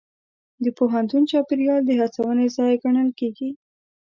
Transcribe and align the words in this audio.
د 0.63 0.65
پوهنتون 0.77 1.21
چاپېریال 1.31 1.81
د 1.85 1.91
هڅونې 1.99 2.45
ځای 2.57 2.73
ګڼل 2.83 3.09
کېږي. 3.19 3.49